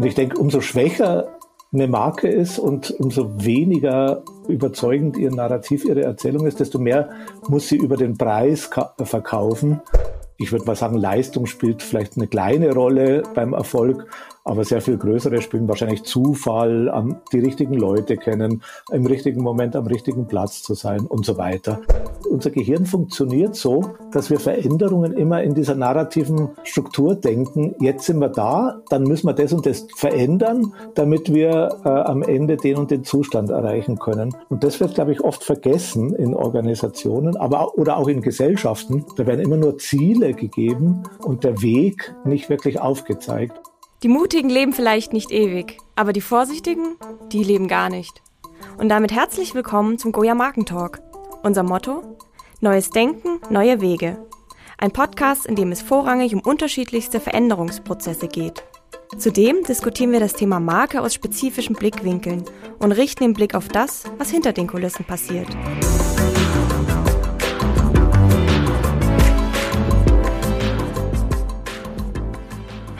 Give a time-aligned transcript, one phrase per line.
[0.00, 1.36] Und ich denke, umso schwächer
[1.74, 7.10] eine Marke ist und umso weniger überzeugend ihr Narrativ, ihre Erzählung ist, desto mehr
[7.48, 8.70] muss sie über den Preis
[9.02, 9.82] verkaufen.
[10.38, 14.06] Ich würde mal sagen, Leistung spielt vielleicht eine kleine Rolle beim Erfolg,
[14.50, 16.92] aber sehr viel größere spielen wahrscheinlich Zufall,
[17.32, 21.80] die richtigen Leute kennen, im richtigen Moment am richtigen Platz zu sein und so weiter.
[22.28, 27.76] Unser Gehirn funktioniert so, dass wir Veränderungen immer in dieser narrativen Struktur denken.
[27.80, 32.22] Jetzt sind wir da, dann müssen wir das und das verändern, damit wir äh, am
[32.22, 34.34] Ende den und den Zustand erreichen können.
[34.48, 39.04] Und das wird, glaube ich, oft vergessen in Organisationen, aber oder auch in Gesellschaften.
[39.16, 43.60] Da werden immer nur Ziele gegeben und der Weg nicht wirklich aufgezeigt.
[44.02, 46.96] Die Mutigen leben vielleicht nicht ewig, aber die Vorsichtigen,
[47.32, 48.22] die leben gar nicht.
[48.78, 51.02] Und damit herzlich willkommen zum Goya Markentalk.
[51.42, 52.16] Unser Motto?
[52.62, 54.16] Neues Denken, neue Wege.
[54.78, 58.64] Ein Podcast, in dem es vorrangig um unterschiedlichste Veränderungsprozesse geht.
[59.18, 62.46] Zudem diskutieren wir das Thema Marke aus spezifischen Blickwinkeln
[62.78, 65.48] und richten den Blick auf das, was hinter den Kulissen passiert.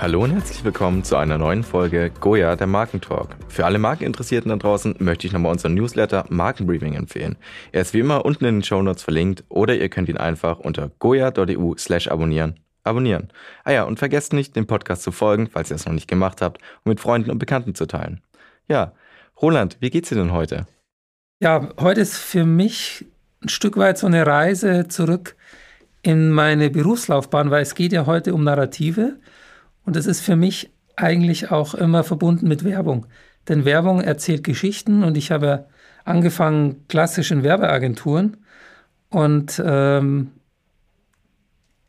[0.01, 3.37] Hallo und herzlich willkommen zu einer neuen Folge Goya, der Markentalk.
[3.49, 7.37] Für alle Markeninteressierten da draußen möchte ich nochmal unseren Newsletter Markenbriefing empfehlen.
[7.71, 10.59] Er ist wie immer unten in den Show Notes verlinkt oder ihr könnt ihn einfach
[10.59, 13.29] unter goya.eu slash abonnieren abonnieren.
[13.63, 16.41] Ah ja, und vergesst nicht, dem Podcast zu folgen, falls ihr es noch nicht gemacht
[16.41, 18.23] habt, und mit Freunden und Bekannten zu teilen.
[18.69, 18.95] Ja,
[19.43, 20.67] Roland, wie geht's dir denn heute?
[21.41, 23.05] Ja, heute ist für mich
[23.43, 25.37] ein Stück weit so eine Reise zurück
[26.01, 29.19] in meine Berufslaufbahn, weil es geht ja heute um Narrative.
[29.85, 33.07] Und das ist für mich eigentlich auch immer verbunden mit Werbung.
[33.49, 35.67] Denn Werbung erzählt Geschichten und ich habe
[36.05, 38.37] angefangen klassisch in Werbeagenturen.
[39.09, 40.33] Und ähm,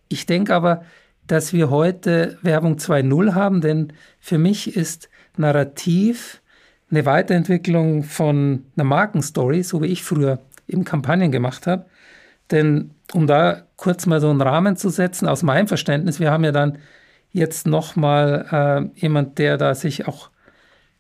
[0.08, 0.84] ich denke aber,
[1.28, 6.42] dass wir heute Werbung 2.0 haben, denn für mich ist Narrativ
[6.90, 11.86] eine Weiterentwicklung von einer Markenstory, so wie ich früher eben Kampagnen gemacht habe.
[12.50, 16.44] Denn um da kurz mal so einen Rahmen zu setzen, aus meinem Verständnis, wir haben
[16.44, 16.80] ja dann
[17.32, 20.30] jetzt nochmal äh, jemand, der da sich auch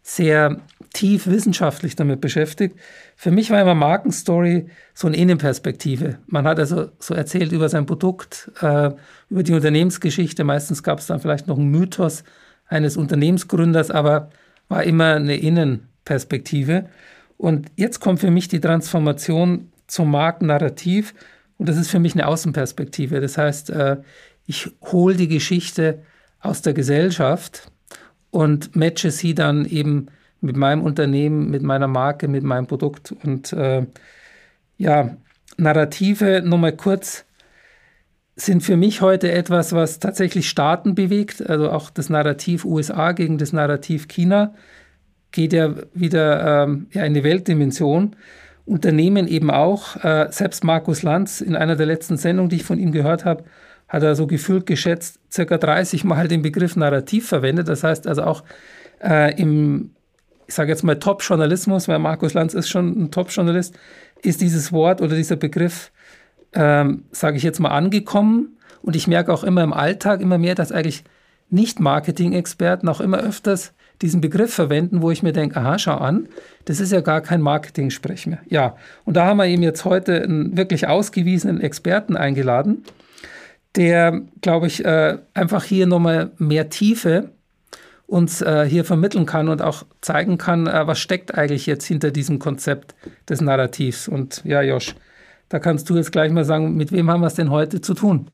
[0.03, 0.61] sehr
[0.93, 2.75] tief wissenschaftlich damit beschäftigt.
[3.15, 6.17] Für mich war immer Markenstory so eine Innenperspektive.
[6.25, 8.91] Man hat also so erzählt über sein Produkt, äh,
[9.29, 10.43] über die Unternehmensgeschichte.
[10.43, 12.23] Meistens gab es dann vielleicht noch einen Mythos
[12.67, 14.29] eines Unternehmensgründers, aber
[14.69, 16.89] war immer eine Innenperspektive.
[17.37, 21.13] Und jetzt kommt für mich die Transformation zum Markennarrativ
[21.57, 23.21] und das ist für mich eine Außenperspektive.
[23.21, 23.97] Das heißt, äh,
[24.47, 26.03] ich hole die Geschichte
[26.41, 27.71] aus der Gesellschaft
[28.31, 30.07] und matche sie dann eben
[30.41, 33.13] mit meinem Unternehmen, mit meiner Marke, mit meinem Produkt.
[33.23, 33.85] Und äh,
[34.77, 35.17] ja,
[35.57, 37.25] Narrative, nochmal kurz,
[38.35, 41.47] sind für mich heute etwas, was tatsächlich Staaten bewegt.
[41.47, 44.55] Also auch das Narrativ USA gegen das Narrativ China
[45.31, 48.15] geht ja wieder ähm, ja, in die Weltdimension.
[48.65, 49.97] Unternehmen eben auch.
[50.03, 53.43] Äh, selbst Markus Lanz in einer der letzten Sendungen, die ich von ihm gehört habe,
[53.91, 57.67] hat er so gefühlt geschätzt circa 30 Mal den Begriff Narrativ verwendet.
[57.67, 58.43] Das heißt also auch
[59.03, 59.91] äh, im,
[60.47, 63.77] ich sage jetzt mal Top-Journalismus, weil Markus Lanz ist schon ein Top-Journalist,
[64.21, 65.91] ist dieses Wort oder dieser Begriff,
[66.53, 68.57] ähm, sage ich jetzt mal, angekommen.
[68.81, 71.03] Und ich merke auch immer im Alltag immer mehr, dass eigentlich
[71.49, 76.29] Nicht-Marketing-Experten auch immer öfters diesen Begriff verwenden, wo ich mir denke, aha, schau an,
[76.63, 78.39] das ist ja gar kein Marketing-Sprech mehr.
[78.47, 82.85] Ja, und da haben wir eben jetzt heute einen wirklich ausgewiesenen Experten eingeladen
[83.75, 87.31] der, glaube ich, äh, einfach hier nochmal mehr Tiefe
[88.11, 92.11] uns äh, hier vermitteln kann und auch zeigen kann, äh, was steckt eigentlich jetzt hinter
[92.11, 92.93] diesem Konzept
[93.29, 94.09] des Narrativs.
[94.09, 94.95] Und ja, Josh,
[95.47, 97.93] da kannst du jetzt gleich mal sagen, mit wem haben wir es denn heute zu
[97.93, 98.29] tun?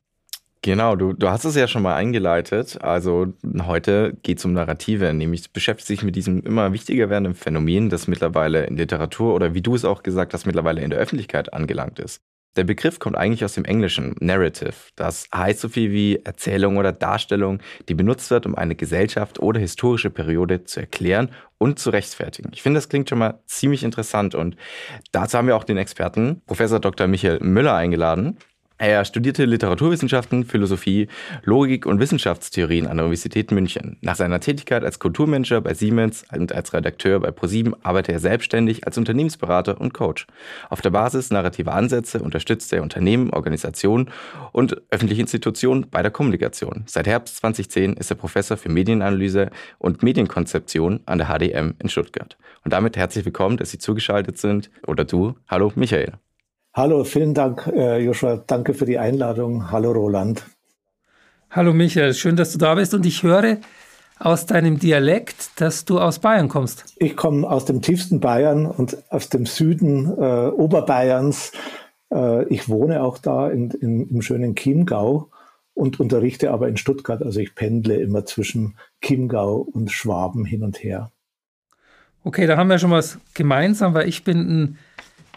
[0.62, 2.82] Genau, du, du hast es ja schon mal eingeleitet.
[2.82, 3.28] Also
[3.64, 8.08] heute geht es um Narrative, nämlich beschäftigt sich mit diesem immer wichtiger werdenden Phänomen, das
[8.08, 12.00] mittlerweile in Literatur oder wie du es auch gesagt hast, mittlerweile in der Öffentlichkeit angelangt
[12.00, 12.20] ist.
[12.56, 14.74] Der Begriff kommt eigentlich aus dem Englischen Narrative.
[14.96, 19.60] Das heißt so viel wie Erzählung oder Darstellung, die benutzt wird, um eine Gesellschaft oder
[19.60, 22.50] historische Periode zu erklären und zu rechtfertigen.
[22.52, 24.56] Ich finde, das klingt schon mal ziemlich interessant und
[25.12, 27.06] dazu haben wir auch den Experten Professor Dr.
[27.06, 28.38] Michael Müller eingeladen.
[28.80, 31.08] Er studierte Literaturwissenschaften, Philosophie,
[31.42, 33.96] Logik und Wissenschaftstheorien an der Universität München.
[34.02, 38.86] Nach seiner Tätigkeit als Kulturmanager bei Siemens und als Redakteur bei ProSieben arbeitete er selbstständig
[38.86, 40.28] als Unternehmensberater und Coach.
[40.70, 44.10] Auf der Basis narrativer Ansätze unterstützte er Unternehmen, Organisationen
[44.52, 46.84] und öffentliche Institutionen bei der Kommunikation.
[46.86, 52.38] Seit Herbst 2010 ist er Professor für Medienanalyse und Medienkonzeption an der HDM in Stuttgart.
[52.62, 54.70] Und damit herzlich willkommen, dass Sie zugeschaltet sind.
[54.86, 55.34] Oder du.
[55.48, 56.12] Hallo, Michael.
[56.78, 58.36] Hallo, vielen Dank, äh, Joshua.
[58.36, 59.72] Danke für die Einladung.
[59.72, 60.44] Hallo, Roland.
[61.50, 62.14] Hallo, Michael.
[62.14, 62.94] Schön, dass du da bist.
[62.94, 63.56] Und ich höre
[64.20, 66.84] aus deinem Dialekt, dass du aus Bayern kommst.
[66.98, 71.50] Ich komme aus dem tiefsten Bayern und aus dem Süden äh, Oberbayerns.
[72.14, 75.30] Äh, ich wohne auch da in, in, im schönen Chiemgau
[75.74, 77.24] und unterrichte aber in Stuttgart.
[77.24, 81.10] Also ich pendle immer zwischen Chiemgau und Schwaben hin und her.
[82.22, 84.78] Okay, da haben wir schon was gemeinsam, weil ich bin ein,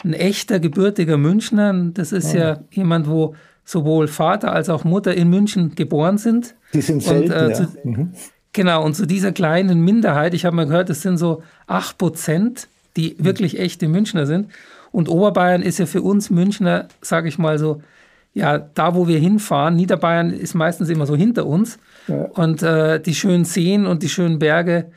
[0.04, 1.72] ein echter gebürtiger Münchner.
[1.94, 2.38] Das ist oh.
[2.38, 3.34] ja jemand, wo
[3.64, 6.54] sowohl Vater als auch Mutter in München geboren sind.
[6.74, 7.68] Die sind selten, und, äh, zu, ja.
[7.84, 8.12] mhm.
[8.52, 12.68] Genau, und zu dieser kleinen Minderheit, ich habe mal gehört, es sind so 8 Prozent,
[12.96, 14.48] die wirklich echte Münchner sind.
[14.90, 17.80] Und Oberbayern ist ja für uns Münchner, sage ich mal so,
[18.34, 21.78] ja, da wo wir hinfahren, Niederbayern ist meistens immer so hinter uns.
[22.08, 22.24] Ja.
[22.34, 24.90] Und äh, die schönen Seen und die schönen Berge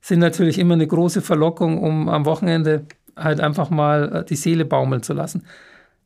[0.00, 2.86] sind natürlich immer eine große Verlockung, um am Wochenende
[3.16, 5.44] halt einfach mal äh, die Seele baumeln zu lassen.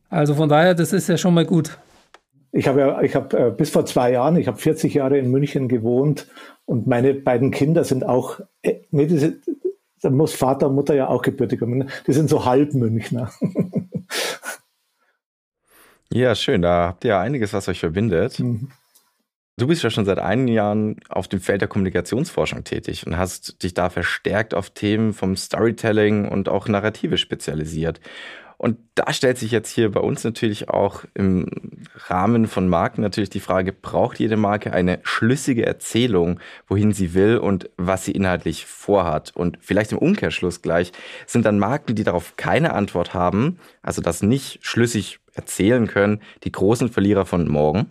[0.09, 1.77] Also von daher, das ist ja schon mal gut.
[2.51, 5.29] Ich habe ja, ich habe äh, bis vor zwei Jahren, ich habe 40 Jahre in
[5.29, 6.27] München gewohnt
[6.65, 9.43] und meine beiden Kinder sind auch, äh, nee, die sind,
[10.01, 11.89] da muss Vater und Mutter ja auch gebürtig haben.
[12.07, 13.31] Die sind so halb Münchner.
[16.11, 16.61] ja, schön.
[16.61, 18.39] Da habt ihr ja einiges, was euch verbindet.
[18.39, 18.69] Mhm.
[19.59, 23.63] Du bist ja schon seit einigen Jahren auf dem Feld der Kommunikationsforschung tätig und hast
[23.63, 27.99] dich da verstärkt auf Themen vom Storytelling und auch Narrative spezialisiert.
[28.59, 31.47] Und da stellt sich jetzt hier bei uns natürlich auch im
[32.07, 37.37] Rahmen von Marken natürlich die Frage, braucht jede Marke eine schlüssige Erzählung, wohin sie will
[37.37, 39.35] und was sie inhaltlich vorhat?
[39.35, 40.91] Und vielleicht im Umkehrschluss gleich,
[41.25, 46.51] sind dann Marken, die darauf keine Antwort haben, also das nicht schlüssig erzählen können, die
[46.51, 47.87] großen Verlierer von morgen?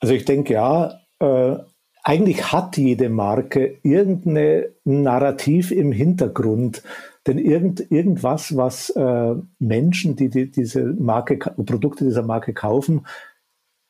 [0.00, 1.58] Also ich denke ja, äh,
[2.02, 6.82] eigentlich hat jede Marke irgendein Narrativ im Hintergrund,
[7.26, 13.06] denn irgend, irgendwas, was äh, Menschen, die, die diese Marke, Produkte dieser Marke kaufen,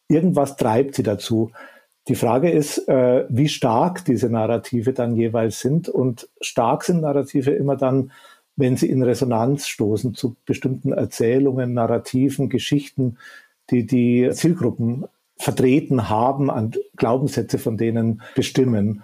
[0.08, 1.52] irgendwas treibt sie dazu.
[2.08, 5.88] Die Frage ist, äh, wie stark diese Narrative dann jeweils sind.
[5.88, 8.10] Und stark sind Narrative immer dann,
[8.56, 13.18] wenn sie in Resonanz stoßen zu bestimmten Erzählungen, Narrativen, Geschichten,
[13.70, 15.06] die die Zielgruppen
[15.40, 19.02] vertreten haben, an Glaubenssätze von denen bestimmen.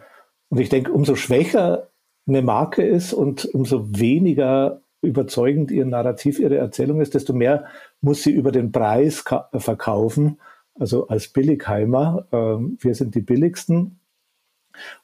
[0.49, 1.89] Und ich denke, umso schwächer
[2.29, 7.67] eine Marke ist und umso weniger überzeugend ihr Narrativ, ihre Erzählung ist, desto mehr
[8.01, 9.25] muss sie über den Preis
[9.55, 10.39] verkaufen.
[10.75, 14.01] Also als Billigheimer, äh, wir sind die billigsten.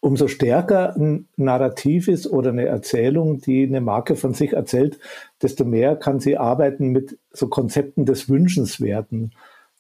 [0.00, 4.99] Umso stärker ein Narrativ ist oder eine Erzählung, die eine Marke von sich erzählt,
[5.40, 9.32] desto mehr kann sie arbeiten mit so Konzepten des Wünschenswerten.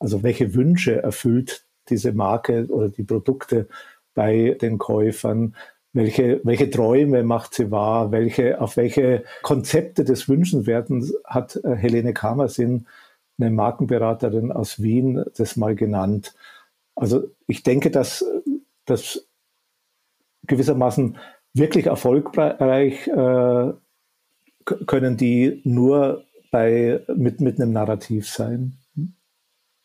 [0.02, 3.68] Also welche Wünsche erfüllt diese Marke oder die Produkte
[4.14, 5.54] bei den Käufern?
[5.92, 12.14] welche, welche Träume macht sie wahr, welche, auf welche Konzepte des Wünschenswerten hat äh, Helene
[12.14, 12.86] Kamersin,
[13.38, 16.34] eine Markenberaterin aus Wien, das mal genannt.
[16.94, 18.24] Also ich denke, dass
[18.84, 19.26] das
[20.46, 21.18] gewissermaßen
[21.54, 23.72] wirklich erfolgreich äh,
[24.86, 28.78] können die nur bei, mit, mit einem Narrativ sein,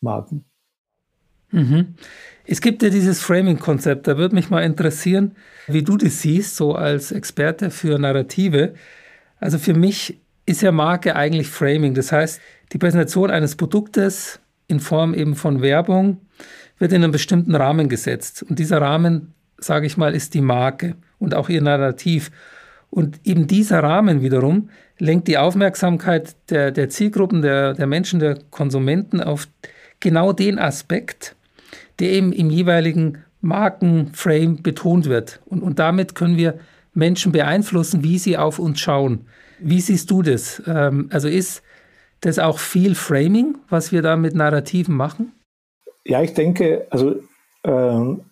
[0.00, 0.44] Marken.
[1.50, 1.94] Mhm.
[2.44, 5.34] Es gibt ja dieses Framing-Konzept, da würde mich mal interessieren,
[5.66, 8.74] wie du das siehst, so als Experte für Narrative.
[9.40, 12.40] Also für mich ist ja Marke eigentlich Framing, das heißt,
[12.72, 16.20] die Präsentation eines Produktes in Form eben von Werbung
[16.78, 18.44] wird in einem bestimmten Rahmen gesetzt.
[18.48, 22.30] Und dieser Rahmen, sage ich mal, ist die Marke und auch ihr Narrativ.
[22.90, 28.38] Und eben dieser Rahmen wiederum lenkt die Aufmerksamkeit der, der Zielgruppen, der, der Menschen, der
[28.50, 29.48] Konsumenten auf
[30.00, 31.36] genau den Aspekt,
[31.98, 35.40] der eben im jeweiligen Markenframe betont wird.
[35.46, 36.58] Und, und damit können wir
[36.94, 39.26] Menschen beeinflussen, wie sie auf uns schauen.
[39.60, 40.62] Wie siehst du das?
[40.66, 41.62] Ähm, also ist
[42.20, 45.32] das auch viel Framing, was wir da mit Narrativen machen?
[46.04, 47.16] Ja, ich denke, also
[47.64, 48.22] ähm,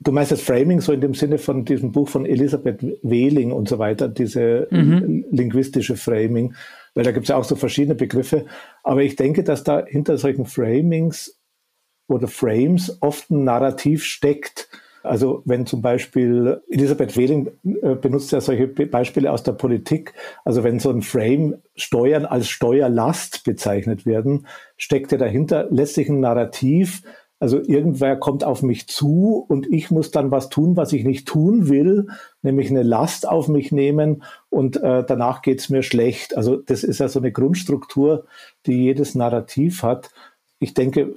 [0.00, 3.68] du meinst das Framing so in dem Sinne von diesem Buch von Elisabeth Wehling und
[3.68, 5.24] so weiter, diese mhm.
[5.30, 6.54] linguistische Framing,
[6.94, 8.46] weil da gibt es ja auch so verschiedene Begriffe.
[8.82, 11.40] Aber ich denke, dass da hinter solchen Framings
[12.08, 14.68] oder Frames oft ein Narrativ steckt.
[15.02, 20.62] Also wenn zum Beispiel Elisabeth Wehling äh, benutzt ja solche Beispiele aus der Politik, also
[20.62, 24.46] wenn so ein Frame Steuern als Steuerlast bezeichnet werden,
[24.76, 27.02] steckt ja dahinter letztlich ein Narrativ,
[27.40, 31.26] also irgendwer kommt auf mich zu und ich muss dann was tun, was ich nicht
[31.26, 32.06] tun will,
[32.42, 36.36] nämlich eine Last auf mich nehmen und äh, danach geht's mir schlecht.
[36.36, 38.26] Also das ist ja so eine Grundstruktur,
[38.66, 40.10] die jedes Narrativ hat.
[40.58, 41.14] Ich denke,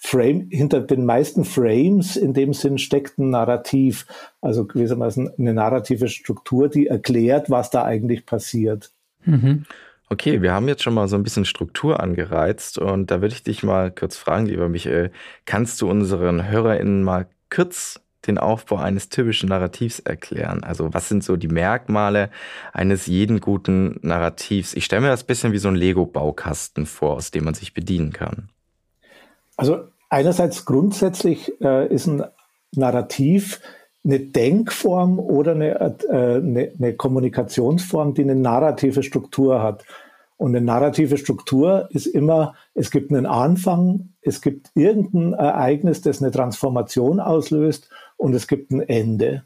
[0.00, 4.06] Frame, hinter den meisten Frames in dem Sinn steckt ein Narrativ,
[4.40, 8.92] also gewissermaßen eine narrative Struktur, die erklärt, was da eigentlich passiert.
[9.24, 9.64] Mhm.
[10.08, 13.42] Okay, wir haben jetzt schon mal so ein bisschen Struktur angereizt und da würde ich
[13.42, 15.10] dich mal kurz fragen, lieber Michael,
[15.44, 20.62] kannst du unseren HörerInnen mal kurz den Aufbau eines typischen Narrativs erklären?
[20.62, 22.30] Also was sind so die Merkmale
[22.72, 24.74] eines jeden guten Narrativs?
[24.74, 27.74] Ich stelle mir das ein bisschen wie so ein Lego-Baukasten vor, aus dem man sich
[27.74, 28.50] bedienen kann.
[29.56, 32.24] Also einerseits grundsätzlich äh, ist ein
[32.72, 33.60] Narrativ
[34.04, 39.84] eine Denkform oder eine, äh, eine, eine Kommunikationsform, die eine narrative Struktur hat.
[40.36, 46.22] Und eine narrative Struktur ist immer, es gibt einen Anfang, es gibt irgendein Ereignis, das
[46.22, 49.44] eine Transformation auslöst und es gibt ein Ende.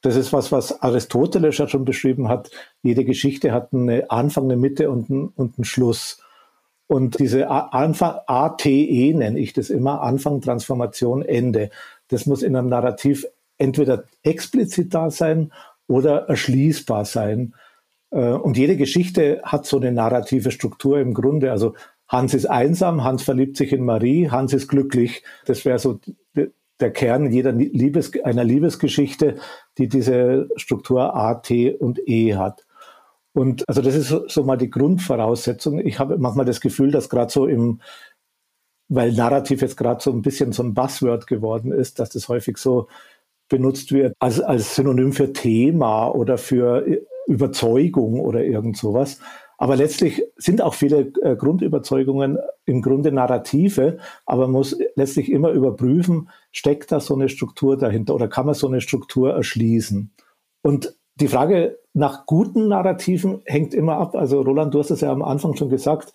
[0.00, 2.50] Das ist was, was Aristoteles schon beschrieben hat.
[2.82, 6.20] Jede Geschichte hat einen Anfang, eine Mitte und einen, und einen Schluss.
[6.86, 11.70] Und diese Anfang, ATE nenne ich das immer, Anfang, Transformation, Ende.
[12.08, 15.52] Das muss in einem Narrativ entweder explizit da sein
[15.86, 17.54] oder erschließbar sein.
[18.10, 21.50] Äh, und jede Geschichte hat so eine narrative Struktur im Grunde.
[21.50, 21.74] Also
[22.08, 25.24] Hans ist einsam, Hans verliebt sich in Marie, Hans ist glücklich.
[25.46, 26.00] Das wäre so
[26.84, 29.36] der Kern jeder Liebes, einer Liebesgeschichte,
[29.78, 32.66] die diese Struktur A, T und E hat.
[33.32, 35.78] Und also das ist so, so mal die Grundvoraussetzung.
[35.78, 37.80] Ich habe manchmal das Gefühl, dass gerade so im,
[38.88, 42.58] weil Narrativ jetzt gerade so ein bisschen so ein Buzzword geworden ist, dass das häufig
[42.58, 42.86] so
[43.48, 46.86] benutzt wird als, als Synonym für Thema oder für
[47.26, 49.20] Überzeugung oder irgend sowas.
[49.58, 55.50] Aber letztlich sind auch viele äh, Grundüberzeugungen im Grunde Narrative, aber man muss letztlich immer
[55.50, 60.12] überprüfen, steckt da so eine Struktur dahinter oder kann man so eine Struktur erschließen?
[60.62, 64.16] Und die Frage nach guten Narrativen hängt immer ab.
[64.16, 66.12] Also Roland, du hast es ja am Anfang schon gesagt,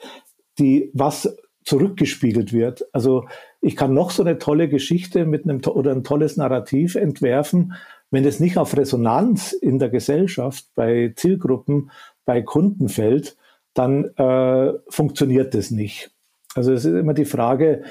[0.58, 2.86] die, was zurückgespiegelt wird.
[2.94, 3.26] Also
[3.62, 7.74] ich kann noch so eine tolle Geschichte mit einem oder ein tolles Narrativ entwerfen,
[8.12, 11.92] wenn es nicht auf Resonanz in der Gesellschaft, bei Zielgruppen,
[12.30, 13.38] bei Kunden fällt,
[13.74, 16.12] dann äh, funktioniert das nicht.
[16.54, 17.82] Also es ist immer die Frage,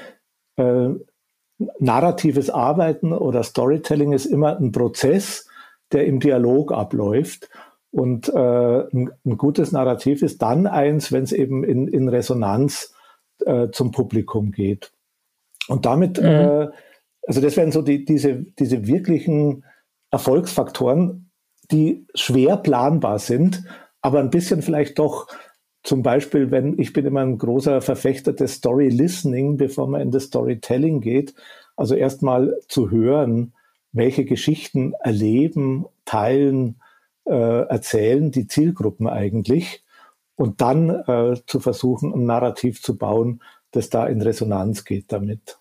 [0.55, 0.91] äh,
[1.77, 5.49] narratives Arbeiten oder Storytelling ist immer ein Prozess,
[5.91, 7.49] der im Dialog abläuft.
[7.91, 12.95] Und äh, ein, ein, gutes Narrativ ist dann eins, wenn es eben in, in Resonanz
[13.45, 14.93] äh, zum Publikum geht.
[15.67, 16.25] Und damit, mhm.
[16.25, 16.67] äh,
[17.27, 19.65] also das wären so die, diese, diese wirklichen
[20.11, 21.29] Erfolgsfaktoren,
[21.71, 23.65] die schwer planbar sind,
[24.01, 25.27] aber ein bisschen vielleicht doch
[25.83, 30.11] zum Beispiel, wenn ich bin immer ein großer Verfechter des Story Listening, bevor man in
[30.11, 31.33] das Storytelling geht.
[31.75, 33.53] Also erstmal zu hören,
[33.91, 36.81] welche Geschichten erleben, teilen,
[37.25, 39.83] äh, erzählen die Zielgruppen eigentlich
[40.35, 43.41] und dann äh, zu versuchen, ein Narrativ zu bauen,
[43.71, 45.59] das da in Resonanz geht damit.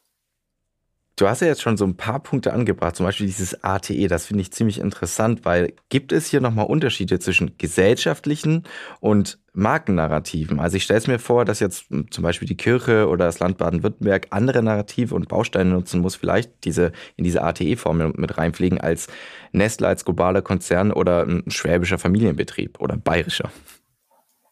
[1.18, 4.26] Du hast ja jetzt schon so ein paar Punkte angebracht, zum Beispiel dieses ATE, das
[4.26, 8.62] finde ich ziemlich interessant, weil gibt es hier nochmal Unterschiede zwischen gesellschaftlichen
[9.00, 10.60] und Markennarrativen?
[10.60, 13.58] Also ich stelle es mir vor, dass jetzt zum Beispiel die Kirche oder das Land
[13.58, 19.08] Baden-Württemberg andere Narrative und Bausteine nutzen muss, vielleicht diese in diese ATE-Formel mit reinpflegen als
[19.50, 23.50] Nestle als globaler Konzern oder ein schwäbischer Familienbetrieb oder bayerischer.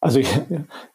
[0.00, 0.28] Also ich,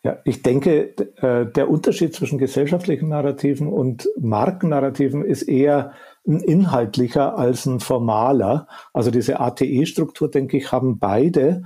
[0.03, 5.93] ja, ich denke, äh, der Unterschied zwischen gesellschaftlichen Narrativen und Markennarrativen ist eher
[6.27, 8.67] ein inhaltlicher als ein formaler.
[8.93, 11.63] Also diese ATE-Struktur, denke ich, haben beide.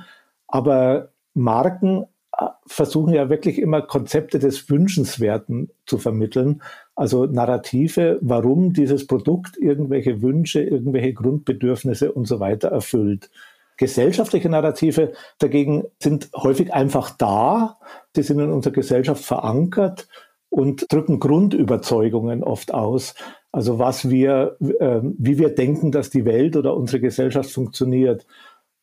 [0.48, 2.06] Aber Marken
[2.38, 6.62] äh, versuchen ja wirklich immer Konzepte des Wünschenswerten zu vermitteln.
[6.96, 13.30] Also Narrative, warum dieses Produkt irgendwelche Wünsche, irgendwelche Grundbedürfnisse und so weiter erfüllt.
[13.78, 17.78] Gesellschaftliche Narrative dagegen sind häufig einfach da,
[18.16, 20.08] die sind in unserer Gesellschaft verankert
[20.50, 23.16] und drücken Grundüberzeugungen oft aus.
[23.52, 28.26] Also was wir, äh, wie wir denken, dass die Welt oder unsere Gesellschaft funktioniert.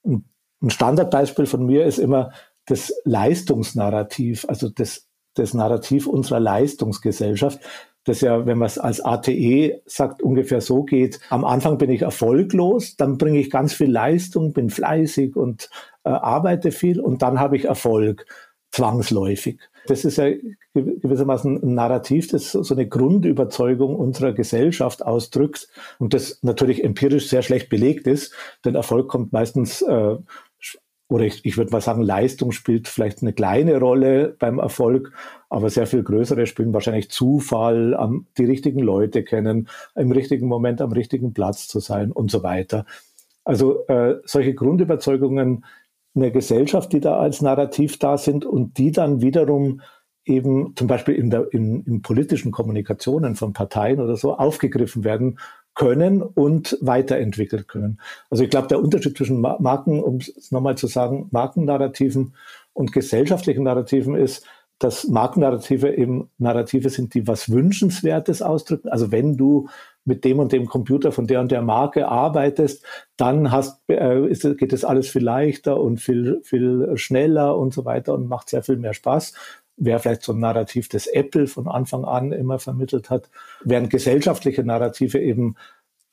[0.05, 0.25] Ein
[0.69, 2.33] Standardbeispiel von mir ist immer
[2.67, 7.61] das Leistungsnarrativ, also das, das Narrativ unserer Leistungsgesellschaft
[8.05, 11.21] das ja, wenn man es als ATE sagt, ungefähr so geht.
[11.31, 15.71] Am Anfang bin ich erfolglos, dann bringe ich ganz viel Leistung, bin fleißig und
[16.05, 18.27] äh, arbeite viel und dann habe ich Erfolg,
[18.73, 19.61] zwangsläufig.
[19.87, 20.31] Das ist ja
[20.75, 25.69] gewissermaßen ein Narrativ, das so eine Grundüberzeugung unserer Gesellschaft ausdrückt
[25.99, 30.17] und das natürlich empirisch sehr schlecht belegt ist, denn Erfolg kommt meistens äh,
[31.13, 35.13] oder ich, ich würde mal sagen, Leistung spielt vielleicht eine kleine Rolle beim Erfolg,
[35.51, 40.81] aber sehr viel größere spielen wahrscheinlich Zufall, am, die richtigen Leute kennen, im richtigen Moment
[40.81, 42.87] am richtigen Platz zu sein und so weiter.
[43.45, 45.65] Also äh, solche Grundüberzeugungen
[46.15, 49.81] einer Gesellschaft, die da als Narrativ da sind und die dann wiederum
[50.25, 55.39] eben zum Beispiel in, der, in, in politischen Kommunikationen von Parteien oder so aufgegriffen werden
[55.75, 57.99] können und weiterentwickelt können.
[58.31, 62.35] Also ich glaube, der Unterschied zwischen Marken, um es nochmal zu sagen, Markennarrativen
[62.73, 64.47] und gesellschaftlichen Narrativen ist,
[64.79, 68.89] dass Markennarrative eben Narrative sind, die was Wünschenswertes ausdrücken.
[68.89, 69.69] Also wenn du
[70.05, 72.85] mit dem und dem Computer von der und der Marke arbeitest,
[73.17, 77.85] dann hast, äh, ist, geht es alles viel leichter und viel, viel schneller und so
[77.85, 79.35] weiter und macht sehr viel mehr Spaß.
[79.77, 83.31] Wäre vielleicht so ein Narrativ, das Apple von Anfang an immer vermittelt hat,
[83.65, 85.57] während gesellschaftliche Narrative eben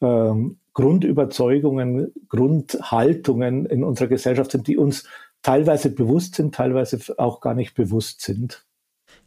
[0.02, 5.04] ähm, Grundüberzeugungen, Grundhaltungen in unserer Gesellschaft sind, die uns
[5.42, 8.66] teilweise bewusst sind, teilweise auch gar nicht bewusst sind.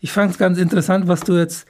[0.01, 1.67] Ich fand es ganz interessant, was du jetzt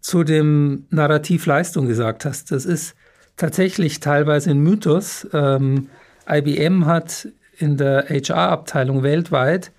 [0.00, 2.50] zu dem Narrativ Leistung gesagt hast.
[2.50, 2.94] Das ist
[3.36, 5.26] tatsächlich teilweise ein Mythos.
[5.32, 5.88] Ähm,
[6.28, 7.28] IBM hat
[7.58, 9.72] in der HR-Abteilung weltweit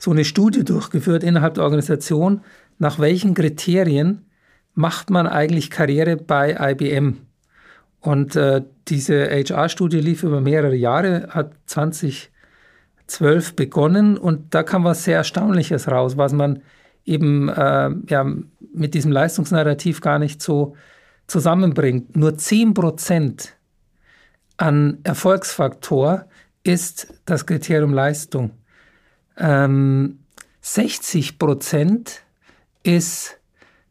[0.00, 2.40] so eine Studie durchgeführt innerhalb der Organisation,
[2.78, 4.24] nach welchen Kriterien
[4.74, 7.18] macht man eigentlich Karriere bei IBM.
[8.00, 15.04] Und äh, diese HR-Studie lief über mehrere Jahre, hat 2012 begonnen und da kam was
[15.04, 16.62] sehr Erstaunliches raus, was man
[17.04, 18.26] eben äh, ja,
[18.72, 20.76] mit diesem Leistungsnarrativ gar nicht so
[21.26, 22.16] zusammenbringt.
[22.16, 23.54] Nur 10 Prozent
[24.56, 26.24] an Erfolgsfaktor
[26.62, 28.52] ist das Kriterium Leistung.
[29.40, 30.18] Ähm,
[30.60, 32.22] 60 Prozent
[32.82, 33.38] ist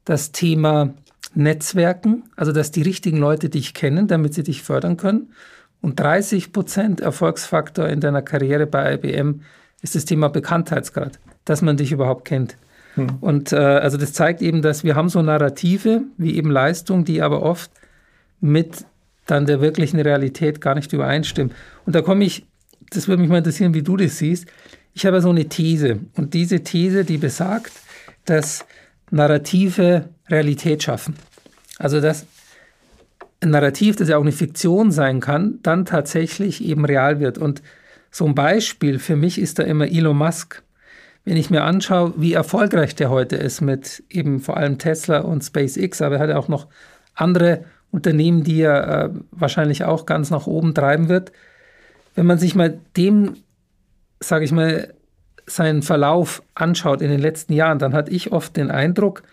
[0.05, 0.93] das Thema
[1.35, 5.33] Netzwerken, also dass die richtigen Leute dich kennen, damit sie dich fördern können.
[5.81, 9.41] Und 30 Prozent Erfolgsfaktor in deiner Karriere bei IBM
[9.81, 12.57] ist das Thema Bekanntheitsgrad, dass man dich überhaupt kennt.
[12.95, 13.17] Hm.
[13.21, 17.21] Und äh, also das zeigt eben, dass wir haben so Narrative wie eben Leistung, die
[17.21, 17.71] aber oft
[18.41, 18.85] mit
[19.25, 21.53] dann der wirklichen Realität gar nicht übereinstimmen.
[21.85, 22.45] Und da komme ich,
[22.89, 24.47] das würde mich mal interessieren, wie du das siehst.
[24.93, 27.71] Ich habe so eine These und diese These, die besagt,
[28.25, 28.65] dass
[29.11, 31.15] Narrative Realität schaffen.
[31.77, 32.25] Also dass
[33.41, 37.37] ein Narrativ, das ja auch eine Fiktion sein kann, dann tatsächlich eben real wird.
[37.37, 37.61] Und
[38.11, 40.63] so ein Beispiel für mich ist da immer Elon Musk.
[41.25, 45.43] Wenn ich mir anschaue, wie erfolgreich der heute ist mit eben vor allem Tesla und
[45.43, 46.67] SpaceX, aber er hat ja auch noch
[47.13, 51.31] andere Unternehmen, die er äh, wahrscheinlich auch ganz nach oben treiben wird.
[52.15, 53.35] Wenn man sich mal dem,
[54.19, 54.93] sage ich mal,
[55.45, 59.23] seinen Verlauf anschaut in den letzten Jahren, dann hatte ich oft den Eindruck,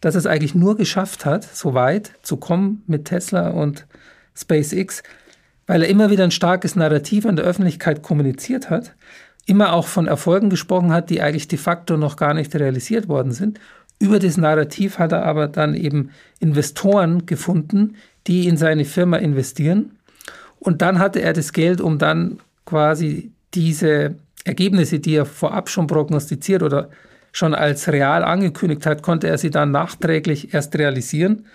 [0.00, 3.86] dass es eigentlich nur geschafft hat, so weit zu kommen mit Tesla und
[4.34, 5.02] SpaceX,
[5.66, 8.94] weil er immer wieder ein starkes Narrativ an der Öffentlichkeit kommuniziert hat,
[9.46, 13.32] immer auch von Erfolgen gesprochen hat, die eigentlich de facto noch gar nicht realisiert worden
[13.32, 13.58] sind.
[13.98, 19.92] Über das Narrativ hat er aber dann eben Investoren gefunden, die in seine Firma investieren.
[20.58, 25.86] Und dann hatte er das Geld, um dann quasi diese Ergebnisse, die er vorab schon
[25.86, 26.90] prognostiziert oder
[27.32, 31.46] schon als real angekündigt hat, konnte er sie dann nachträglich erst realisieren.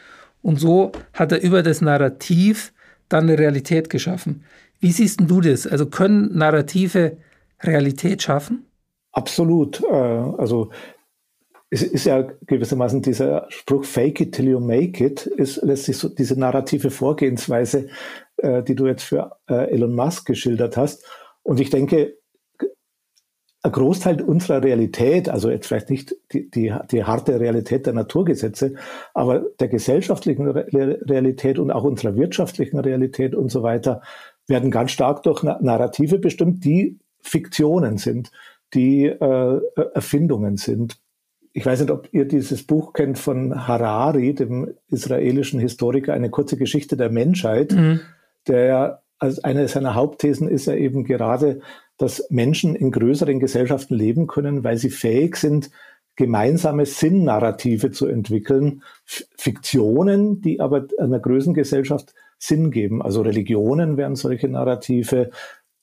[0.42, 2.74] Und so hat er über das Narrativ
[3.10, 4.44] dann eine Realität geschaffen.
[4.80, 5.66] Wie siehst du das?
[5.68, 7.18] Also können Narrative
[7.62, 8.66] Realität schaffen?
[9.12, 9.82] Absolut.
[9.84, 10.72] Äh, also
[11.70, 15.98] es ist ja gewissermaßen dieser Spruch Fake it till you make it, ist lässt sich
[15.98, 17.88] so diese narrative Vorgehensweise,
[18.38, 21.06] äh, die du jetzt für äh, Elon Musk geschildert hast.
[21.44, 22.18] Und ich denke,
[23.64, 28.74] ein Großteil unserer Realität, also jetzt vielleicht nicht die, die, die harte Realität der Naturgesetze,
[29.14, 34.02] aber der gesellschaftlichen Realität und auch unserer wirtschaftlichen Realität und so weiter,
[34.48, 38.32] werden ganz stark durch Narrative bestimmt, die Fiktionen sind,
[38.74, 39.62] die äh,
[39.94, 40.98] Erfindungen sind.
[41.54, 46.58] Ich weiß nicht, ob ihr dieses Buch kennt von Harari, dem israelischen Historiker, eine kurze
[46.58, 48.00] Geschichte der Menschheit, mhm.
[48.48, 51.62] der als eine seiner Hauptthesen ist er eben gerade
[52.02, 55.70] dass Menschen in größeren Gesellschaften leben können, weil sie fähig sind,
[56.16, 63.02] gemeinsame Sinnnarrative zu entwickeln, Fiktionen, die aber einer Größengesellschaft Sinn geben.
[63.02, 65.30] Also Religionen wären solche Narrative,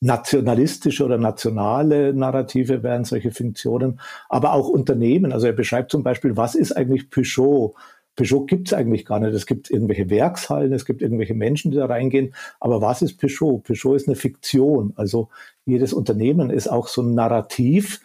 [0.01, 5.33] nationalistische oder nationale Narrative wären solche Fiktionen, aber auch Unternehmen.
[5.33, 7.75] Also er beschreibt zum Beispiel, was ist eigentlich Peugeot?
[8.19, 9.33] Peugeot gibt es eigentlich gar nicht.
[9.33, 12.35] Es gibt irgendwelche Werkshallen, es gibt irgendwelche Menschen, die da reingehen.
[12.59, 13.59] Aber was ist Peugeot?
[13.59, 14.93] Peugeot ist eine Fiktion.
[14.97, 15.29] Also
[15.65, 18.01] jedes Unternehmen ist auch so ein Narrativ,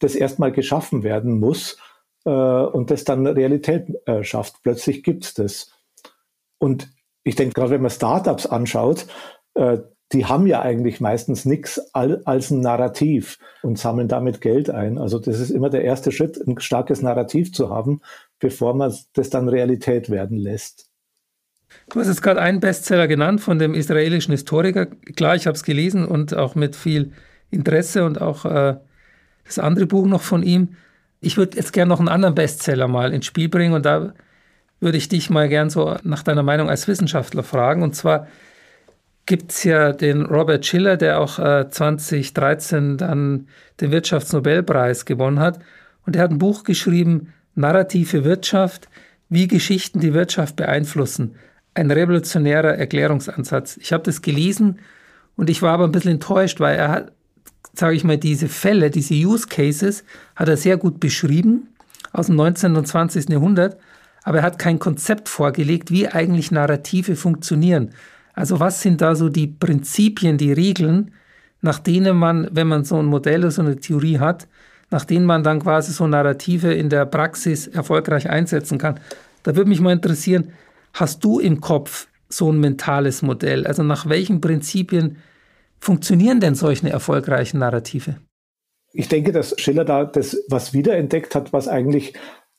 [0.00, 1.78] das erstmal geschaffen werden muss
[2.26, 4.62] äh, und das dann Realität äh, schafft.
[4.62, 5.72] Plötzlich gibt es das.
[6.58, 6.90] Und
[7.22, 9.06] ich denke, gerade wenn man Startups anschaut,
[9.54, 9.78] äh,
[10.12, 14.98] die haben ja eigentlich meistens nichts als ein Narrativ und sammeln damit Geld ein.
[14.98, 18.02] Also das ist immer der erste Schritt, ein starkes Narrativ zu haben,
[18.44, 20.90] bevor man das dann Realität werden lässt.
[21.88, 24.84] Du hast jetzt gerade einen Bestseller genannt von dem israelischen Historiker.
[25.16, 27.12] Klar, ich habe es gelesen und auch mit viel
[27.50, 28.76] Interesse und auch äh,
[29.46, 30.76] das andere Buch noch von ihm.
[31.20, 34.12] Ich würde jetzt gerne noch einen anderen Bestseller mal ins Spiel bringen und da
[34.78, 37.82] würde ich dich mal gern so nach deiner Meinung als Wissenschaftler fragen.
[37.82, 38.28] Und zwar
[39.24, 43.48] gibt es ja den Robert Schiller, der auch äh, 2013 dann
[43.80, 45.60] den Wirtschaftsnobelpreis gewonnen hat.
[46.04, 48.88] Und er hat ein Buch geschrieben, Narrative Wirtschaft,
[49.28, 51.36] wie Geschichten die Wirtschaft beeinflussen.
[51.74, 53.76] ein revolutionärer Erklärungsansatz.
[53.78, 54.78] Ich habe das gelesen
[55.36, 57.12] und ich war aber ein bisschen enttäuscht, weil er hat,
[57.72, 60.04] sage ich mal, diese Fälle, diese Use Cases,
[60.36, 61.68] hat er sehr gut beschrieben
[62.12, 62.76] aus dem 19.
[62.76, 63.28] und 20.
[63.28, 63.76] Jahrhundert,
[64.22, 67.90] aber er hat kein Konzept vorgelegt, wie eigentlich Narrative funktionieren.
[68.34, 71.12] Also was sind da so die Prinzipien, die Regeln,
[71.60, 74.46] nach denen man, wenn man so ein Modell oder so eine Theorie hat,
[74.94, 79.00] nach denen man dann quasi so Narrative in der Praxis erfolgreich einsetzen kann.
[79.42, 80.52] Da würde mich mal interessieren,
[80.92, 83.66] hast du im Kopf so ein mentales Modell?
[83.66, 85.16] Also nach welchen Prinzipien
[85.80, 88.18] funktionieren denn solche erfolgreichen Narrative?
[88.92, 92.14] Ich denke, dass Schiller da das was wiederentdeckt hat, was eigentlich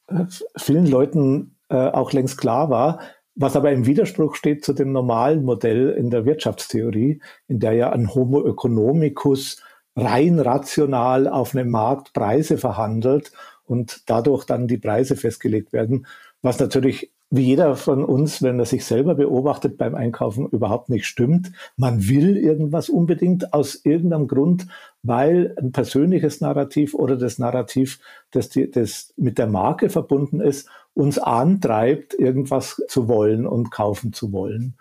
[0.08, 0.26] äh,
[0.58, 3.00] vielen Leuten äh, auch längst klar war,
[3.36, 7.93] was aber im Widerspruch steht zu dem normalen Modell in der Wirtschaftstheorie, in der ja
[7.93, 9.62] ein Homo economicus
[9.95, 13.31] rein rational auf einem Markt Preise verhandelt
[13.65, 16.05] und dadurch dann die Preise festgelegt werden,
[16.41, 21.05] was natürlich wie jeder von uns, wenn er sich selber beobachtet beim Einkaufen, überhaupt nicht
[21.05, 21.51] stimmt.
[21.75, 24.67] Man will irgendwas unbedingt aus irgendeinem Grund,
[25.01, 27.99] weil ein persönliches Narrativ oder das Narrativ,
[28.31, 34.13] das, die, das mit der Marke verbunden ist, uns antreibt, irgendwas zu wollen und kaufen
[34.13, 34.75] zu wollen.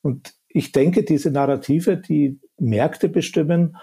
[0.00, 3.76] Und ich denke, diese Narrative, die Märkte bestimmen,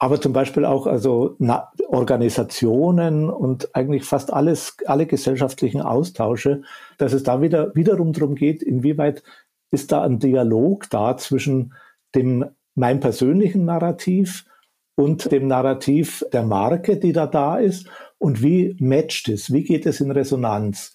[0.00, 6.62] aber zum Beispiel auch also Na Organisationen und eigentlich fast alles, alle gesellschaftlichen Austausche,
[6.96, 9.22] dass es da wieder wiederum darum geht, inwieweit
[9.70, 11.74] ist da ein Dialog da zwischen
[12.14, 14.46] dem mein persönlichen Narrativ
[14.94, 17.86] und dem Narrativ der Marke, die da da ist
[18.16, 20.94] und wie matcht es, wie geht es in Resonanz?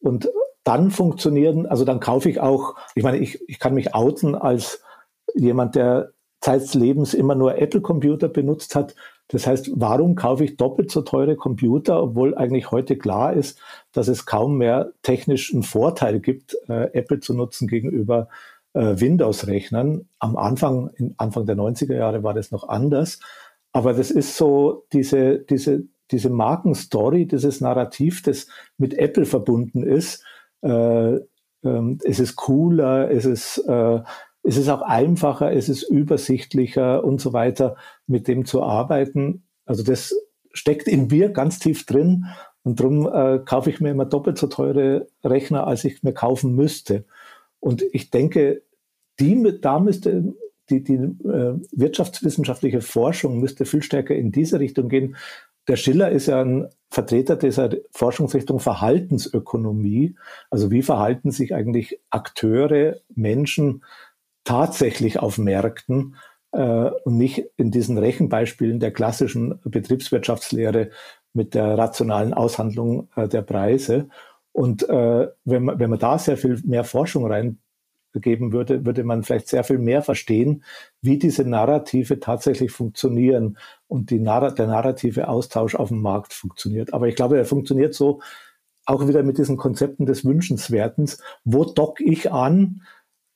[0.00, 0.30] Und
[0.64, 4.82] dann funktionieren, also dann kaufe ich auch, ich meine, ich, ich kann mich outen als
[5.34, 8.94] jemand, der Zeit Lebens immer nur Apple-Computer benutzt hat.
[9.28, 13.58] Das heißt, warum kaufe ich doppelt so teure Computer, obwohl eigentlich heute klar ist,
[13.92, 18.28] dass es kaum mehr technischen Vorteil gibt, äh, Apple zu nutzen gegenüber
[18.74, 20.08] äh, Windows-Rechnern.
[20.20, 23.18] Am Anfang, Anfang der 90er Jahre war das noch anders.
[23.72, 28.46] Aber das ist so diese, diese, diese Markenstory, dieses Narrativ, das
[28.78, 30.22] mit Apple verbunden ist.
[30.62, 31.16] Äh,
[31.64, 34.00] ähm, es ist cooler, es ist äh,
[34.46, 39.42] es ist auch einfacher, es ist übersichtlicher und so weiter, mit dem zu arbeiten.
[39.64, 40.14] Also das
[40.52, 42.26] steckt in mir ganz tief drin
[42.62, 46.54] und darum äh, kaufe ich mir immer doppelt so teure Rechner, als ich mir kaufen
[46.54, 47.04] müsste.
[47.58, 48.62] Und ich denke,
[49.18, 50.34] die, da müsste
[50.70, 55.16] die, die äh, wirtschaftswissenschaftliche Forschung müsste viel stärker in diese Richtung gehen.
[55.66, 60.14] Der Schiller ist ja ein Vertreter dieser Forschungsrichtung Verhaltensökonomie.
[60.50, 63.82] Also wie verhalten sich eigentlich Akteure, Menschen
[64.46, 66.16] tatsächlich auf Märkten
[66.52, 70.90] äh, und nicht in diesen Rechenbeispielen der klassischen Betriebswirtschaftslehre
[71.34, 74.08] mit der rationalen Aushandlung äh, der Preise.
[74.52, 79.22] Und äh, wenn, man, wenn man da sehr viel mehr Forschung reingeben würde, würde man
[79.22, 80.64] vielleicht sehr viel mehr verstehen,
[81.02, 86.94] wie diese Narrative tatsächlich funktionieren und die Narr der narrative Austausch auf dem Markt funktioniert.
[86.94, 88.20] Aber ich glaube, er funktioniert so
[88.86, 91.18] auch wieder mit diesen Konzepten des Wünschenswertens.
[91.44, 92.82] Wo dock ich an?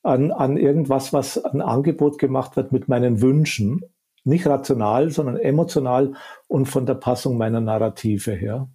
[0.03, 3.81] An, an irgendwas, was ein Angebot gemacht wird mit meinen Wünschen.
[4.25, 6.15] Nicht rational, sondern emotional
[6.47, 8.69] und von der Passung meiner Narrative her.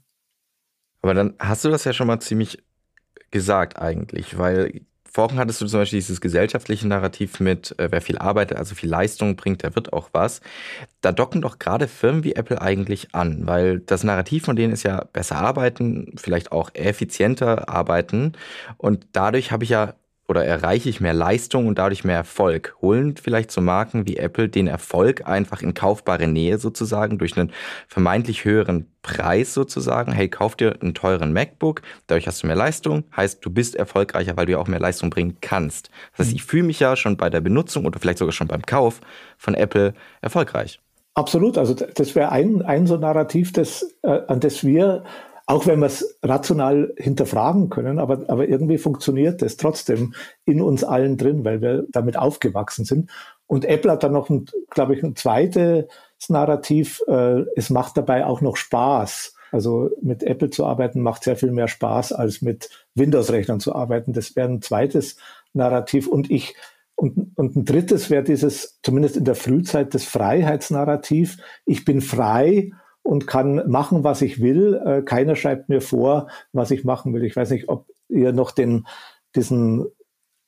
[1.02, 2.64] Aber dann hast du das ja schon mal ziemlich
[3.30, 4.82] gesagt eigentlich, weil
[5.16, 8.90] vorhin hattest du zum Beispiel dieses gesellschaftliche Narrativ mit, äh, wer viel arbeitet, also viel
[8.90, 10.42] Leistung bringt, der wird auch was.
[11.02, 14.84] Da docken doch gerade Firmen wie Apple eigentlich an, weil das Narrativ von denen ist
[14.84, 18.34] ja besser arbeiten, vielleicht auch effizienter arbeiten.
[18.78, 19.94] Und dadurch habe ich ja
[20.28, 22.76] oder erreiche ich mehr Leistung und dadurch mehr Erfolg?
[22.82, 27.52] Holen vielleicht so Marken wie Apple den Erfolg einfach in kaufbare Nähe sozusagen durch einen
[27.88, 30.12] vermeintlich höheren Preis sozusagen?
[30.12, 34.36] Hey, kauf dir einen teuren MacBook, dadurch hast du mehr Leistung, heißt du bist erfolgreicher,
[34.36, 35.90] weil du ja auch mehr Leistung bringen kannst.
[36.12, 36.36] Das heißt, mhm.
[36.38, 39.02] ich fühle mich ja schon bei der Benutzung oder vielleicht sogar schon beim Kauf
[39.38, 40.80] von Apple erfolgreich.
[41.14, 45.04] Absolut, also das wäre ein, ein so Narrativ, das, äh, an das wir
[45.48, 50.84] auch wenn wir es rational hinterfragen können, aber, aber irgendwie funktioniert es trotzdem in uns
[50.84, 53.12] allen drin, weil wir damit aufgewachsen sind.
[53.46, 54.30] Und Apple hat dann noch,
[54.72, 55.86] glaube ich, ein zweites
[56.30, 57.02] Narrativ.
[57.08, 59.36] Äh, es macht dabei auch noch Spaß.
[59.52, 64.14] Also mit Apple zu arbeiten macht sehr viel mehr Spaß, als mit Windows-Rechnern zu arbeiten.
[64.14, 65.18] Das wäre ein zweites
[65.54, 66.08] Narrativ.
[66.08, 66.56] Und ich,
[66.96, 71.38] und, und ein drittes wäre dieses, zumindest in der Frühzeit, das Freiheitsnarrativ.
[71.66, 72.72] Ich bin frei
[73.06, 74.82] und kann machen, was ich will.
[74.84, 77.24] Äh, keiner schreibt mir vor, was ich machen will.
[77.24, 78.88] Ich weiß nicht, ob ihr noch den,
[79.36, 79.86] diesen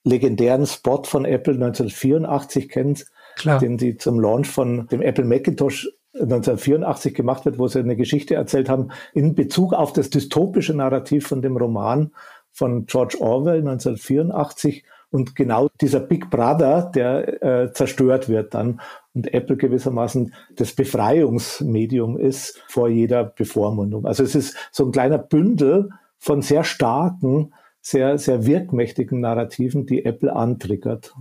[0.03, 3.59] legendären Spot von Apple 1984 kennt, Klar.
[3.59, 8.33] den sie zum Launch von dem Apple Macintosh 1984 gemacht wird, wo sie eine Geschichte
[8.33, 12.11] erzählt haben in Bezug auf das dystopische Narrativ von dem Roman
[12.51, 18.81] von George Orwell 1984, und genau dieser Big Brother, der äh, zerstört wird dann
[19.17, 24.05] und Apple gewissermaßen das Befreiungsmedium ist vor jeder Bevormundung.
[24.05, 30.05] Also es ist so ein kleiner Bündel von sehr starken, sehr, sehr wirkmächtigen Narrativen, die
[30.05, 31.15] Apple antriggert.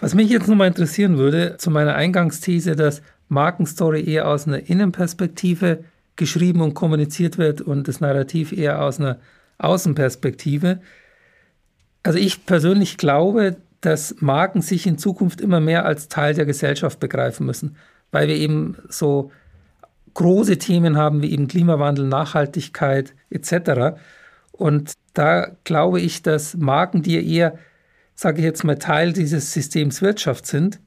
[0.00, 5.84] Was mich jetzt nochmal interessieren würde, zu meiner Eingangsthese, dass Markenstory eher aus einer Innenperspektive
[6.16, 9.18] geschrieben und kommuniziert wird und das Narrativ eher aus einer
[9.58, 10.80] Außenperspektive.
[12.02, 17.00] Also ich persönlich glaube, dass Marken sich in Zukunft immer mehr als Teil der Gesellschaft
[17.00, 17.76] begreifen müssen,
[18.12, 19.30] weil wir eben so
[20.14, 23.98] große Themen haben wie eben Klimawandel, Nachhaltigkeit etc.
[24.52, 27.58] Und da glaube ich, dass Marken, die eher,
[28.14, 30.80] sage ich jetzt mal, Teil dieses Systems Wirtschaft sind,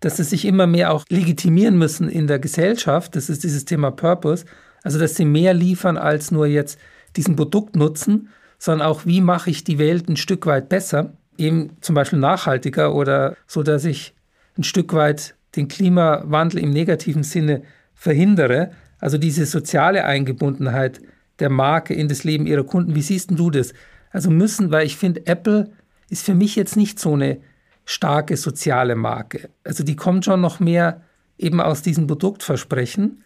[0.00, 3.16] dass sie sich immer mehr auch legitimieren müssen in der Gesellschaft.
[3.16, 4.44] Das ist dieses Thema Purpose.
[4.82, 6.78] Also, dass sie mehr liefern als nur jetzt
[7.16, 11.76] diesen Produkt nutzen, sondern auch, wie mache ich die Welt ein Stück weit besser, eben
[11.80, 14.14] zum Beispiel nachhaltiger oder so, dass ich
[14.56, 17.62] ein Stück weit den Klimawandel im negativen Sinne
[17.94, 18.70] verhindere.
[18.98, 21.00] Also diese soziale Eingebundenheit
[21.38, 22.94] der Marke in das Leben ihrer Kunden.
[22.94, 23.72] Wie siehst du das?
[24.10, 25.70] Also müssen, weil ich finde, Apple
[26.08, 27.38] ist für mich jetzt nicht so eine
[27.84, 29.50] starke soziale Marke.
[29.64, 31.02] Also die kommt schon noch mehr
[31.38, 33.24] eben aus diesem Produktversprechen,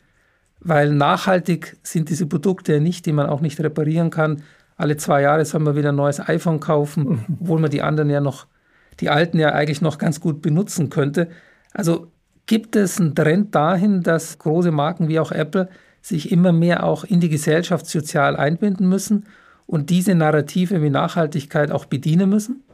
[0.60, 4.42] weil nachhaltig sind diese Produkte ja nicht, die man auch nicht reparieren kann.
[4.76, 7.24] Alle zwei Jahre soll man wieder ein neues iPhone kaufen, mhm.
[7.40, 8.46] obwohl man die anderen ja noch,
[9.00, 11.28] die alten ja eigentlich noch ganz gut benutzen könnte.
[11.72, 12.08] Also
[12.46, 15.70] gibt es einen Trend dahin, dass große Marken wie auch Apple
[16.02, 19.24] sich immer mehr auch in die Gesellschaft sozial einbinden müssen
[19.66, 22.64] und diese Narrative wie Nachhaltigkeit auch bedienen müssen?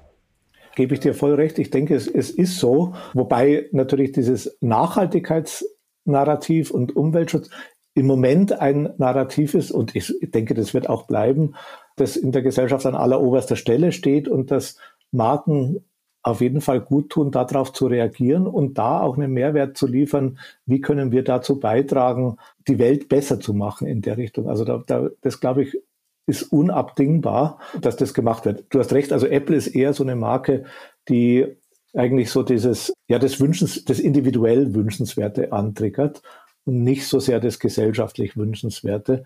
[0.75, 1.59] Gebe ich dir voll recht.
[1.59, 2.95] Ich denke, es, es ist so.
[3.13, 7.51] Wobei natürlich dieses Nachhaltigkeitsnarrativ und Umweltschutz
[7.95, 11.55] im Moment ein Narrativ ist und ich denke, das wird auch bleiben,
[12.01, 14.77] das in der Gesellschaft an alleroberster Stelle steht und dass
[15.13, 15.85] Marken
[16.23, 20.39] auf jeden Fall gut tun, darauf zu reagieren und da auch einen Mehrwert zu liefern.
[20.67, 22.37] Wie können wir dazu beitragen,
[22.69, 24.49] die Welt besser zu machen in der Richtung?
[24.49, 25.79] Also da, da, das glaube ich
[26.27, 28.65] ist unabdingbar, dass das gemacht wird.
[28.71, 30.65] Du hast recht, also Apple ist eher so eine Marke,
[31.09, 31.47] die
[31.95, 36.23] eigentlich so dieses, ja, das Wünschens, das individuell Wünschenswerte antriggert
[36.65, 39.25] und nicht so sehr das gesellschaftlich Wünschenswerte.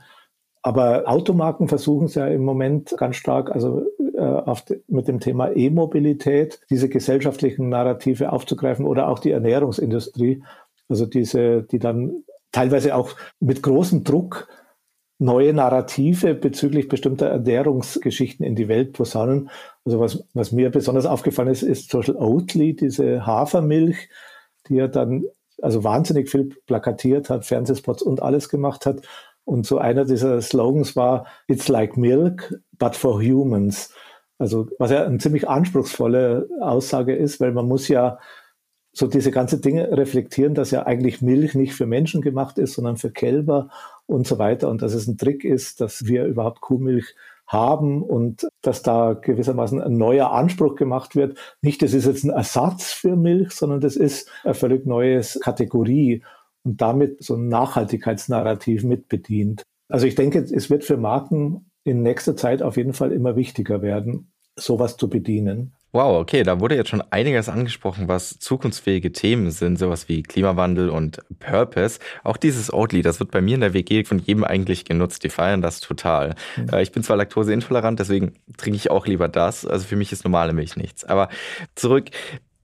[0.67, 5.55] Aber Automarken versuchen es ja im Moment ganz stark, also äh, de, mit dem Thema
[5.55, 10.43] E-Mobilität, diese gesellschaftlichen Narrative aufzugreifen oder auch die Ernährungsindustrie,
[10.89, 14.49] also diese, die dann teilweise auch mit großem Druck
[15.19, 19.51] neue Narrative bezüglich bestimmter Ernährungsgeschichten in die Welt posaunen.
[19.85, 24.09] Also was, was mir besonders aufgefallen ist, ist zum Beispiel Oatly, diese Hafermilch,
[24.69, 25.25] die ja dann
[25.61, 29.03] also wahnsinnig viel plakatiert hat, Fernsehspots und alles gemacht hat.
[29.45, 33.93] Und so einer dieser Slogans war, It's like milk, but for humans.
[34.39, 38.19] Also was ja eine ziemlich anspruchsvolle Aussage ist, weil man muss ja
[38.93, 42.97] so diese ganze Dinge reflektieren, dass ja eigentlich Milch nicht für Menschen gemacht ist, sondern
[42.97, 43.69] für Kälber
[44.07, 44.71] und so weiter.
[44.71, 47.15] Und dass es ein Trick ist, dass wir überhaupt Kuhmilch
[47.47, 51.37] haben und dass da gewissermaßen ein neuer Anspruch gemacht wird.
[51.61, 56.23] Nicht, das ist jetzt ein Ersatz für Milch, sondern das ist eine völlig neue Kategorie
[56.65, 59.63] und damit so ein Nachhaltigkeitsnarrativ mitbedient.
[59.89, 63.83] Also ich denke, es wird für Marken in nächster Zeit auf jeden Fall immer wichtiger
[63.83, 65.75] werden, sowas zu bedienen.
[65.93, 70.89] Wow, okay, da wurde jetzt schon einiges angesprochen, was zukunftsfähige Themen sind, sowas wie Klimawandel
[70.89, 72.01] und Purpose.
[72.25, 75.23] Auch dieses Oatly, das wird bei mir in der WG von jedem eigentlich genutzt.
[75.23, 76.35] Die feiern das total.
[76.57, 76.79] Mhm.
[76.81, 79.65] Ich bin zwar laktoseintolerant, deswegen trinke ich auch lieber das.
[79.65, 81.05] Also für mich ist normale Milch nichts.
[81.05, 81.29] Aber
[81.77, 82.11] zurück,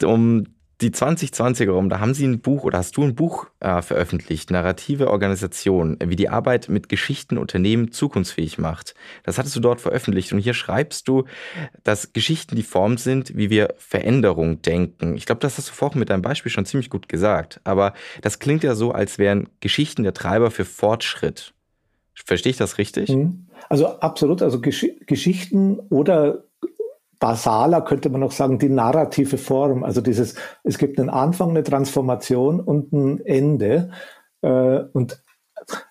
[0.03, 0.47] um
[0.81, 4.51] die 2020er rum, da haben Sie ein Buch oder hast du ein Buch äh, veröffentlicht,
[4.51, 8.95] Narrative Organisation, wie die Arbeit mit Geschichten Unternehmen zukunftsfähig macht.
[9.25, 11.25] Das hattest du dort veröffentlicht und hier schreibst du,
[11.85, 15.17] dass Geschichten die Form sind, wie wir Veränderung denken.
[15.17, 18.39] Ich glaube, das hast du vorhin mit deinem Beispiel schon ziemlich gut gesagt, aber das
[18.39, 21.53] klingt ja so, als wären Geschichten der Treiber für Fortschritt.
[22.15, 23.11] Verstehe ich das richtig?
[23.11, 23.47] Mhm.
[23.69, 26.45] Also absolut, also Gesch Geschichten oder
[27.21, 29.85] basaler könnte man noch sagen, die narrative Form.
[29.85, 33.91] Also dieses, es gibt einen Anfang, eine Transformation und ein Ende.
[34.43, 35.23] Äh, und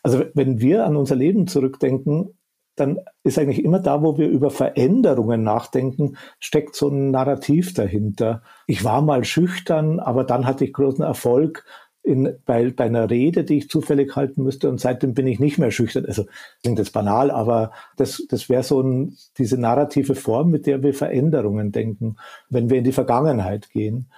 [0.03, 2.35] also wenn wir an unser Leben zurückdenken,
[2.75, 8.41] dann ist eigentlich immer da, wo wir über Veränderungen nachdenken, steckt so ein Narrativ dahinter.
[8.67, 11.65] Ich war mal schüchtern, aber dann hatte ich großen Erfolg
[12.09, 15.59] in, bei, bei einer Rede, die ich zufällig halten müsste und seitdem bin ich nicht
[15.59, 16.05] mehr schüchtern.
[16.05, 16.25] Also
[16.63, 20.93] klingt jetzt banal, aber das, das wäre so ein, diese narrative Form, mit der wir
[20.93, 22.17] Veränderungen denken,
[22.49, 24.09] wenn wir in die Vergangenheit gehen.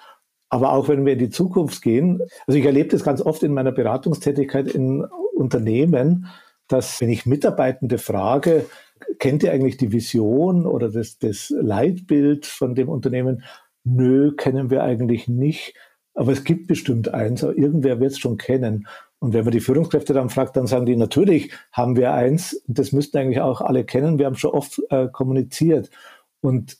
[0.49, 2.21] Aber auch wenn wir in die Zukunft gehen.
[2.47, 6.27] Also ich erlebe das ganz oft in meiner Beratungstätigkeit in Unternehmen,
[6.67, 8.65] dass wenn ich Mitarbeitende frage,
[9.19, 13.43] kennt ihr eigentlich die Vision oder das, das Leitbild von dem Unternehmen?
[13.83, 15.73] Nö, kennen wir eigentlich nicht.
[16.13, 18.87] Aber es gibt bestimmt eins, irgendwer wird es schon kennen.
[19.19, 22.91] Und wenn man die Führungskräfte dann fragt, dann sagen die, natürlich haben wir eins, das
[22.91, 25.89] müssten eigentlich auch alle kennen, wir haben schon oft äh, kommuniziert.
[26.41, 26.77] Und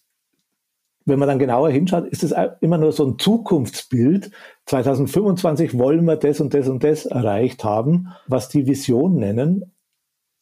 [1.06, 4.32] wenn man dann genauer hinschaut, ist es immer nur so ein Zukunftsbild.
[4.66, 9.72] 2025 wollen wir das und das und das erreicht haben, was die Vision nennen.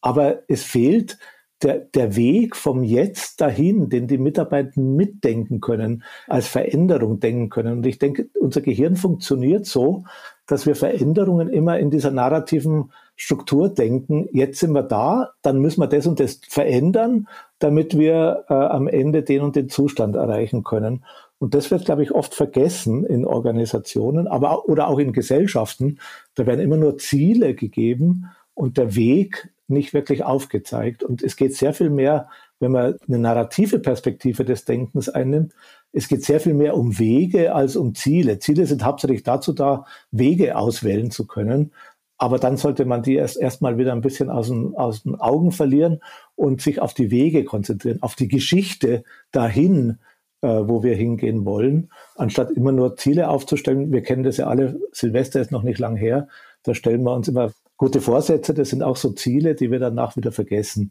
[0.00, 1.18] Aber es fehlt
[1.62, 7.78] der, der Weg vom Jetzt dahin, den die Mitarbeiter mitdenken können, als Veränderung denken können.
[7.78, 10.04] Und ich denke, unser Gehirn funktioniert so,
[10.46, 14.28] dass wir Veränderungen immer in dieser narrativen Struktur denken.
[14.32, 18.88] Jetzt sind wir da, dann müssen wir das und das verändern, damit wir äh, am
[18.88, 21.04] Ende den und den Zustand erreichen können.
[21.38, 25.98] Und das wird, glaube ich, oft vergessen in Organisationen, aber oder auch in Gesellschaften.
[26.34, 28.26] Da werden immer nur Ziele gegeben
[28.60, 31.02] und der Weg nicht wirklich aufgezeigt.
[31.02, 35.54] Und es geht sehr viel mehr, wenn man eine narrative Perspektive des Denkens einnimmt,
[35.92, 38.38] es geht sehr viel mehr um Wege als um Ziele.
[38.38, 41.72] Ziele sind hauptsächlich dazu da, Wege auswählen zu können.
[42.18, 45.52] Aber dann sollte man die erst erstmal wieder ein bisschen aus den, aus den Augen
[45.52, 46.00] verlieren
[46.36, 49.98] und sich auf die Wege konzentrieren, auf die Geschichte dahin,
[50.42, 53.90] äh, wo wir hingehen wollen, anstatt immer nur Ziele aufzustellen.
[53.90, 56.28] Wir kennen das ja alle, Silvester ist noch nicht lang her,
[56.62, 60.14] da stellen wir uns immer gute Vorsätze, das sind auch so Ziele, die wir danach
[60.14, 60.90] wieder vergessen.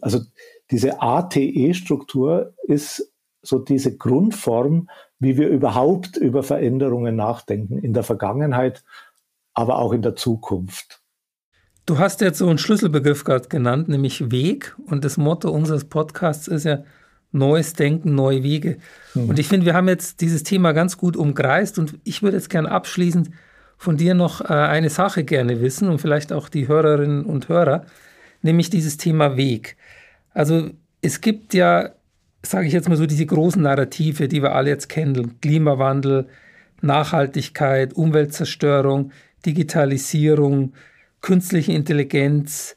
[0.00, 0.20] Also
[0.70, 8.82] diese ATE-Struktur ist so diese Grundform, wie wir überhaupt über Veränderungen nachdenken, in der Vergangenheit,
[9.52, 11.02] aber auch in der Zukunft.
[11.84, 14.74] Du hast jetzt so einen Schlüsselbegriff gerade genannt, nämlich Weg.
[14.86, 16.82] Und das Motto unseres Podcasts ist ja
[17.30, 18.78] Neues Denken, neue Wege.
[19.12, 19.28] Hm.
[19.28, 22.48] Und ich finde, wir haben jetzt dieses Thema ganz gut umkreist und ich würde jetzt
[22.48, 23.28] gerne abschließend
[23.82, 27.84] von dir noch äh, eine Sache gerne wissen und vielleicht auch die Hörerinnen und Hörer,
[28.40, 29.76] nämlich dieses Thema Weg.
[30.32, 31.90] Also es gibt ja,
[32.44, 36.28] sage ich jetzt mal so, diese großen Narrative, die wir alle jetzt kennen, Klimawandel,
[36.80, 39.10] Nachhaltigkeit, Umweltzerstörung,
[39.44, 40.74] Digitalisierung,
[41.20, 42.76] künstliche Intelligenz,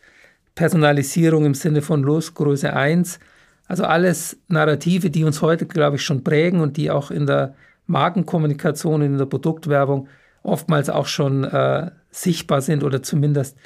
[0.55, 3.19] Personalisierung im Sinne von Losgröße 1.
[3.67, 7.53] Also alles Narrative, die uns heute, glaube ich, schon prägen und die auch in der
[7.85, 10.07] Markenkommunikation, in der Produktwerbung
[10.45, 13.57] oftmals auch schon äh, sichtbar sind oder zumindest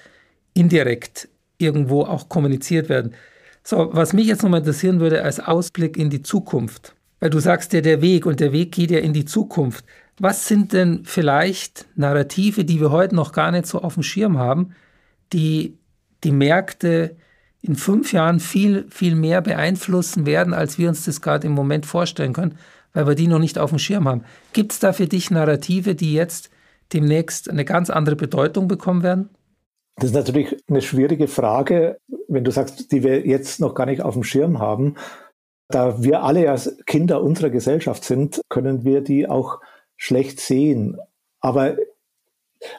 [0.54, 3.14] indirekt irgendwo auch kommuniziert werden.
[3.64, 7.74] So, was mich jetzt nochmal interessieren würde als Ausblick in die Zukunft, weil du sagst
[7.74, 9.86] ja der Weg und der Weg geht ja in die Zukunft.
[10.18, 14.38] Was sind denn vielleicht Narrative, die wir heute noch gar nicht so auf dem Schirm
[14.38, 14.74] haben,
[15.32, 15.78] die
[16.24, 17.16] die Märkte
[17.62, 21.86] in fünf Jahren viel, viel mehr beeinflussen werden, als wir uns das gerade im Moment
[21.86, 22.58] vorstellen können,
[22.94, 24.24] weil wir die noch nicht auf dem Schirm haben.
[24.54, 26.50] Gibt es da für dich Narrative, die jetzt
[26.94, 29.30] demnächst eine ganz andere Bedeutung bekommen werden?
[29.96, 34.02] Das ist natürlich eine schwierige Frage, wenn du sagst, die wir jetzt noch gar nicht
[34.02, 34.96] auf dem Schirm haben.
[35.68, 39.60] Da wir alle ja Kinder unserer Gesellschaft sind, können wir die auch
[39.98, 40.98] schlecht sehen.
[41.42, 41.76] Aber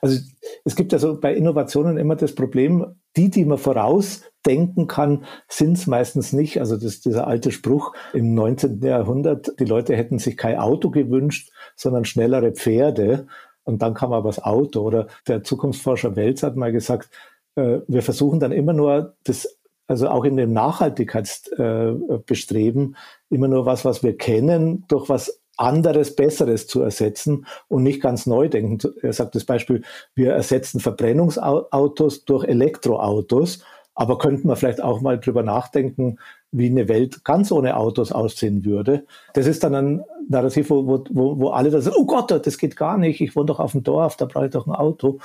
[0.02, 0.18] also
[0.64, 5.76] es gibt ja so bei Innovationen immer das Problem, die, die man vorausdenken kann, sind
[5.76, 6.60] es meistens nicht.
[6.60, 8.80] Also das, dieser alte Spruch im 19.
[8.82, 13.26] Jahrhundert, die Leute hätten sich kein Auto gewünscht, sondern schnellere Pferde
[13.70, 14.82] und dann kam aber das Auto.
[14.82, 17.08] Oder der Zukunftsforscher Welz hat mal gesagt,
[17.54, 23.64] äh, wir versuchen dann immer nur das, also auch in dem Nachhaltigkeitsbestreben, äh, immer nur
[23.66, 28.80] was, was wir kennen, durch was anderes, Besseres zu ersetzen und nicht ganz neu denken.
[29.02, 29.82] Er sagt das Beispiel,
[30.14, 33.62] wir ersetzen Verbrennungsautos durch Elektroautos,
[33.94, 36.18] aber könnten wir vielleicht auch mal drüber nachdenken,
[36.52, 39.06] wie eine Welt ganz ohne Autos aussehen würde.
[39.34, 42.76] Das ist dann ein Narrativ, wo, wo, wo alle da sagen, oh Gott, das geht
[42.76, 45.18] gar nicht, ich wohne doch auf dem Dorf, da brauche ich doch ein Auto.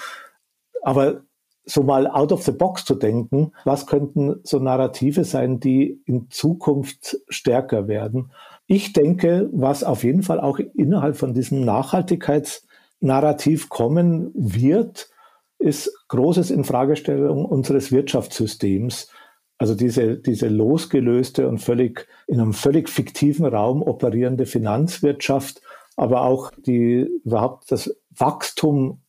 [0.81, 1.21] Aber
[1.65, 6.29] so mal out of the box zu denken, was könnten so Narrative sein, die in
[6.29, 8.31] Zukunft stärker werden?
[8.67, 15.09] Ich denke, was auf jeden Fall auch innerhalb von diesem Nachhaltigkeitsnarrativ kommen wird,
[15.57, 19.09] ist großes Infragestellung unseres Wirtschaftssystems.
[19.57, 25.61] Also diese, diese losgelöste und völlig in einem völlig fiktiven Raum operierende Finanzwirtschaft,
[25.95, 29.01] aber auch die überhaupt das Wachstum,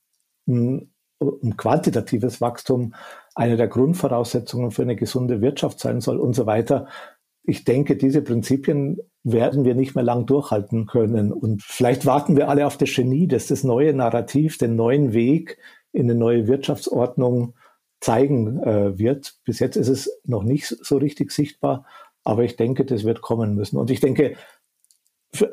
[0.46, 2.94] ein, ein quantitatives Wachstum,
[3.34, 6.86] eine der Grundvoraussetzungen für eine gesunde Wirtschaft sein soll und so weiter.
[7.42, 11.32] Ich denke, diese Prinzipien werden wir nicht mehr lang durchhalten können.
[11.32, 15.58] Und vielleicht warten wir alle auf das Genie, das das neue Narrativ, den neuen Weg
[15.92, 17.54] in eine neue Wirtschaftsordnung
[18.06, 19.34] zeigen äh, wird.
[19.44, 21.84] Bis jetzt ist es noch nicht so richtig sichtbar,
[22.22, 23.78] aber ich denke, das wird kommen müssen.
[23.78, 24.36] Und ich denke,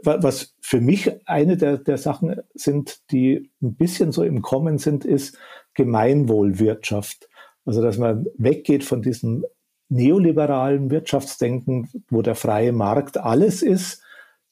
[0.04, 5.04] was für mich eine der, der Sachen sind, die ein bisschen so im Kommen sind,
[5.04, 5.36] ist
[5.74, 7.28] Gemeinwohlwirtschaft.
[7.66, 9.46] Also, dass man weggeht von diesem
[9.90, 14.04] neoliberalen Wirtschaftsdenken, wo der freie Markt alles ist,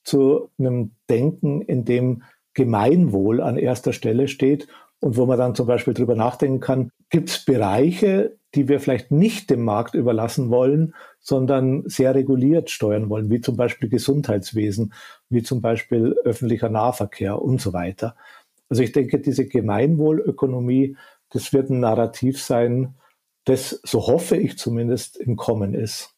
[0.03, 2.23] zu einem Denken, in dem
[2.55, 4.67] Gemeinwohl an erster Stelle steht
[5.01, 9.11] und wo man dann zum Beispiel drüber nachdenken kann, gibt es Bereiche, die wir vielleicht
[9.11, 14.93] nicht dem Markt überlassen wollen, sondern sehr reguliert steuern wollen, wie zum Beispiel Gesundheitswesen,
[15.29, 18.15] wie zum Beispiel öffentlicher Nahverkehr und so weiter.
[18.69, 20.95] Also ich denke, diese Gemeinwohlökonomie,
[21.29, 22.95] das wird ein Narrativ sein,
[23.45, 26.15] das, so hoffe ich zumindest, im Kommen ist.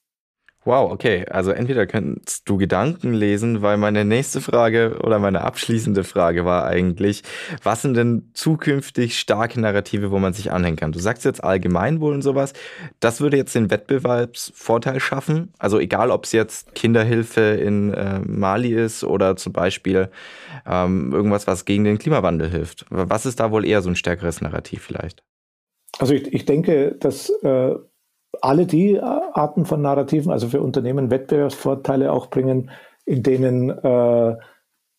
[0.66, 1.26] Wow, okay.
[1.30, 6.66] Also entweder kannst du Gedanken lesen, weil meine nächste Frage oder meine abschließende Frage war
[6.66, 7.24] eigentlich,
[7.64, 10.94] was sind denn zukünftig starke Narrative, wo man sich anhängen kann?
[10.94, 12.54] Du sagst jetzt Allgemeinwohl und sowas.
[13.02, 15.54] Das würde jetzt den Wettbewerbsvorteil schaffen.
[15.60, 20.10] Also egal, ob es jetzt Kinderhilfe in äh, Mali ist oder zum Beispiel
[20.66, 22.86] ähm, irgendwas, was gegen den Klimawandel hilft.
[22.90, 25.24] Was ist da wohl eher so ein stärkeres Narrativ vielleicht?
[26.00, 27.76] Also ich, ich denke, dass äh,
[28.42, 32.72] alle die Arten von Narrativen, also für Unternehmen Wettbewerbsvorteile auch bringen,
[33.06, 34.36] in denen äh,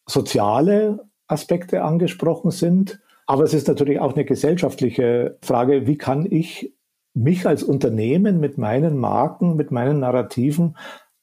[0.06, 3.00] soziale Aspekte angesprochen sind.
[3.26, 6.74] Aber es ist natürlich auch eine gesellschaftliche Frage, wie kann ich
[7.14, 10.76] mich als Unternehmen mit meinen Marken, mit meinen Narrativen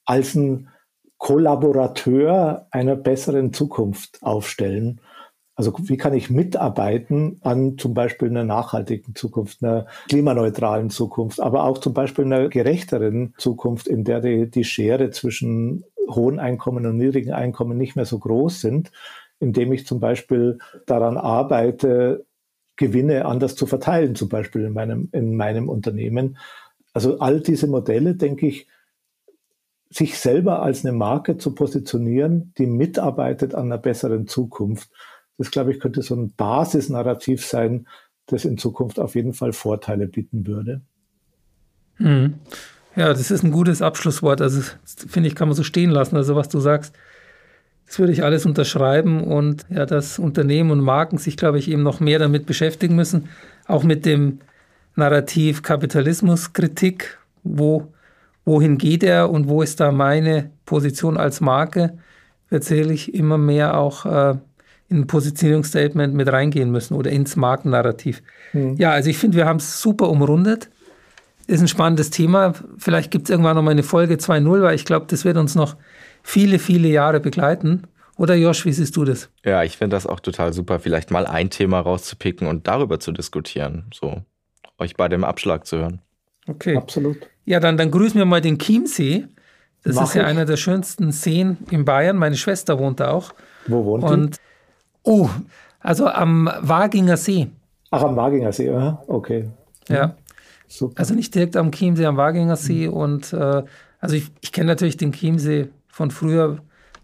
[0.06, 0.70] als ein
[1.18, 5.02] Kollaborateur einer besseren Zukunft aufstellen.
[5.62, 11.66] Also wie kann ich mitarbeiten an zum Beispiel einer nachhaltigen Zukunft, einer klimaneutralen Zukunft, aber
[11.66, 16.98] auch zum Beispiel einer gerechteren Zukunft, in der die, die Schere zwischen hohen Einkommen und
[16.98, 18.92] niedrigen Einkommen nicht mehr so groß sind,
[19.40, 20.58] indem ich zum Beispiel
[20.88, 22.26] daran arbeite,
[22.76, 26.40] Gewinne anders zu verteilen, zum Beispiel in meinem, in meinem Unternehmen.
[26.92, 28.66] Also all diese Modelle, denke ich,
[29.92, 34.90] sich selber als eine Marke zu positionieren, die mitarbeitet an einer besseren Zukunft.
[35.42, 37.88] Das, glaube ich, könnte so ein Basisnarrativ sein,
[38.28, 40.82] das in Zukunft auf jeden Fall Vorteile bieten würde.
[41.98, 42.36] Mhm.
[42.96, 44.42] Ja, das ist ein gutes Abschlusswort.
[44.42, 46.16] Also, finde ich, kann man so stehen lassen.
[46.16, 46.94] Also, was du sagst,
[47.88, 51.84] das würde ich alles unterschreiben und ja, dass Unternehmen und Marken sich, glaube ich, eben
[51.84, 53.30] noch mehr damit beschäftigen müssen,
[53.68, 54.40] auch mit dem
[54.96, 57.92] Narrativ Kapitalismuskritik, wo,
[58.46, 61.98] wohin geht er und wo ist da meine Position als Marke,
[62.50, 64.36] wird sicherlich immer mehr auch äh,
[64.92, 68.22] in ein Positionierungsstatement mit reingehen müssen oder ins Markennarrativ.
[68.52, 68.76] Mhm.
[68.76, 70.70] Ja, also ich finde, wir haben es super umrundet.
[71.48, 72.54] Ist ein spannendes Thema.
[72.78, 75.56] Vielleicht gibt es irgendwann noch mal eine Folge 2.0, weil ich glaube, das wird uns
[75.56, 75.78] noch
[76.24, 77.84] viele, viele Jahre begleiten.
[78.18, 79.30] Oder Josh, wie siehst du das?
[79.46, 83.14] Ja, ich finde das auch total super, vielleicht mal ein Thema rauszupicken und darüber zu
[83.14, 83.86] diskutieren.
[83.94, 84.22] So,
[84.78, 86.02] euch bei dem Abschlag zu hören.
[86.48, 86.76] Okay.
[86.76, 87.18] Absolut.
[87.46, 89.28] Ja, dann, dann grüßen wir mal den Chiemsee.
[89.84, 90.28] Das Mach ist ja ich.
[90.28, 92.18] einer der schönsten Seen in Bayern.
[92.18, 93.34] Meine Schwester wohnt da auch.
[93.68, 94.51] Wo wohnt und die?
[95.04, 95.30] Oh,
[95.80, 97.48] also am Waginger See.
[97.90, 99.50] Ach, am Waginger See, ja, okay.
[99.90, 100.16] Ja.
[100.68, 101.00] Super.
[101.00, 102.88] Also nicht direkt am Chiemsee, am Waginger See.
[102.88, 102.94] Mhm.
[102.94, 103.64] Und äh,
[104.00, 106.60] also ich, ich kenne natürlich den Chiemsee von früher,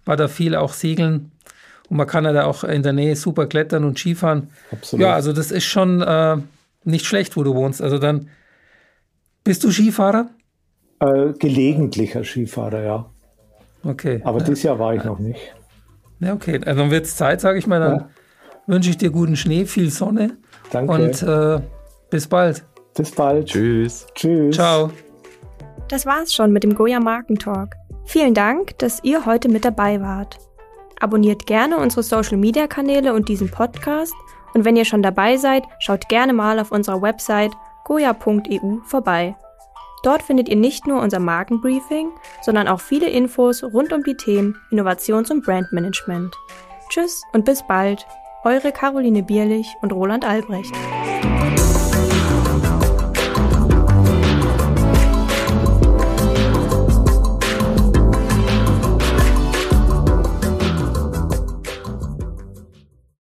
[0.06, 1.32] war da viel auch segeln.
[1.90, 4.50] Und man kann ja da auch in der Nähe super klettern und Skifahren.
[4.72, 5.04] Absolut.
[5.04, 6.38] Ja, also das ist schon äh,
[6.86, 7.82] nicht schlecht, wo du wohnst.
[7.82, 8.30] Also dann
[9.44, 10.30] bist du Skifahrer?
[11.00, 13.06] Äh, gelegentlicher Skifahrer, ja.
[13.84, 14.22] Okay.
[14.24, 15.40] Aber dieses Jahr war ich noch nicht.
[16.20, 16.60] Ja, okay.
[16.66, 17.80] Also dann wird es Zeit, sage ich mal.
[17.80, 18.10] Dann ja.
[18.68, 20.38] wünsche ich dir guten Schnee, viel Sonne.
[20.72, 20.92] Danke.
[20.92, 21.62] Und äh,
[22.10, 22.64] bis bald.
[22.96, 23.48] Bis bald.
[23.48, 24.08] Tschüss.
[24.16, 24.56] Tschüss.
[24.56, 24.92] Ciao.
[25.90, 27.76] Das war's schon mit dem Goya Markentalk.
[28.06, 30.38] Vielen Dank, dass ihr heute mit dabei wart.
[31.00, 34.14] Abonniert gerne unsere Social Media Kanäle und diesen Podcast.
[34.54, 37.52] Und wenn ihr schon dabei seid, schaut gerne mal auf unserer Website
[37.86, 39.36] goya.eu vorbei.
[40.08, 44.56] Dort findet ihr nicht nur unser Markenbriefing, sondern auch viele Infos rund um die Themen
[44.72, 46.34] Innovations- und Brandmanagement.
[46.88, 48.08] Tschüss und bis bald,
[48.46, 50.74] eure Caroline Bierlich und Roland Albrecht.